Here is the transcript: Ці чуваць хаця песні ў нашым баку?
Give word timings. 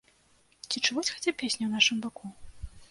Ці 0.69 0.81
чуваць 0.87 1.11
хаця 1.13 1.31
песні 1.39 1.63
ў 1.65 1.71
нашым 1.77 1.97
баку? 2.09 2.37